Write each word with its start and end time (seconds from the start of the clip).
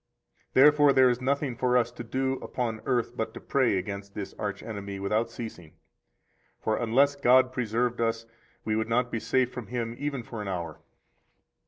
116 0.53 0.63
Therefore 0.63 0.93
there 0.93 1.09
is 1.11 1.21
nothing 1.21 1.55
for 1.55 1.77
us 1.77 1.91
to 1.91 2.03
do 2.03 2.33
upon 2.41 2.81
earth 2.87 3.15
but 3.15 3.35
to 3.35 3.39
pray 3.39 3.77
against 3.77 4.15
this 4.15 4.33
arch 4.39 4.63
enemy 4.63 4.99
without 4.99 5.29
ceasing. 5.29 5.75
For 6.59 6.75
unless 6.75 7.15
God 7.15 7.53
preserved 7.53 8.01
us, 8.01 8.25
we 8.65 8.75
would 8.75 8.89
not 8.89 9.11
be 9.11 9.19
safe 9.19 9.51
from 9.53 9.67
him 9.67 9.95
even 9.99 10.23
for 10.23 10.41
an 10.41 10.47
hour. 10.47 10.79